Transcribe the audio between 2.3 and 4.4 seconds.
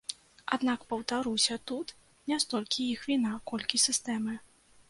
не столькі іх віна, колькі сістэмы.